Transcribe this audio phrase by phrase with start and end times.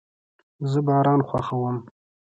[0.71, 1.77] زه باران خوښوم